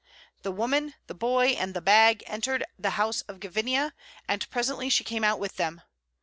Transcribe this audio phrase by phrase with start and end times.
[0.41, 3.93] The woman, the boy, and the bag entered the house of Gavinia,
[4.27, 5.83] and presently she came out with them.